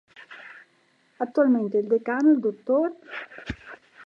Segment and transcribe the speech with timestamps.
[1.17, 3.05] Attualmente il Decano è il dott.